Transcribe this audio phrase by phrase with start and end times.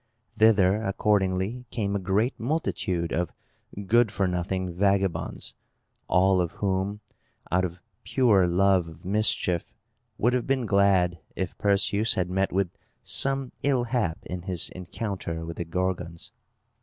[0.35, 3.31] Thither, accordingly, came a great multitude of
[3.85, 5.53] good for nothing vagabonds,
[6.07, 7.01] all of whom,
[7.51, 9.75] out of pure love of mischief,
[10.17, 12.71] would have been glad if Perseus had met with
[13.03, 16.31] some ill hap in his encounter with the Gorgons.